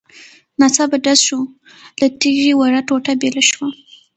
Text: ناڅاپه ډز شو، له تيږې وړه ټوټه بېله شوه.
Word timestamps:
ناڅاپه 0.59 0.97
ډز 1.05 1.19
شو، 1.27 1.39
له 1.99 2.07
تيږې 2.19 2.51
وړه 2.59 2.81
ټوټه 2.87 3.13
بېله 3.21 3.43
شوه. 3.51 3.67